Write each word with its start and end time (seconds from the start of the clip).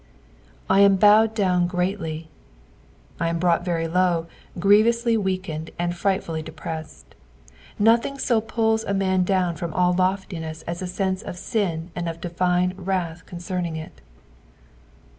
"/ 0.49 0.69
am 0.71 0.97
howal 0.97 1.31
down 1.31 1.67
greatly." 1.67 2.27
I 3.19 3.27
am 3.29 3.37
brought 3.37 3.63
very 3.63 3.87
low, 3.87 4.25
grievously 4.57 5.15
weakened 5.15 5.69
and 5.77 5.95
frightfully 5.95 6.41
depressed. 6.41 7.13
Nothing 7.77 8.17
ao 8.31 8.39
pulls 8.39 8.83
a 8.83 8.95
man 8.95 9.23
down 9.23 9.55
from 9.57 9.75
all 9.75 9.93
loftiness 9.93 10.63
aa 10.67 10.71
a 10.71 10.87
sense 10.87 11.21
of 11.21 11.37
sin 11.37 11.91
and 11.95 12.09
of 12.09 12.19
divine 12.19 12.73
wrath 12.77 13.27
con 13.27 13.37
cerning 13.37 13.77
it. 13.77 14.01